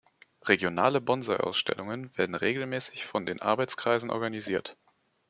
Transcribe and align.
Regionale 0.47 0.99
Bonsai-Ausstellungen 0.99 2.09
werden 2.17 2.33
regelmäßig 2.33 3.05
von 3.05 3.27
den 3.27 3.39
Arbeitskreisen 3.39 4.09
organisiert. 4.09 4.75